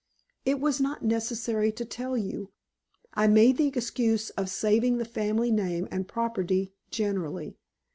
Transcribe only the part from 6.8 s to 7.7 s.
generally.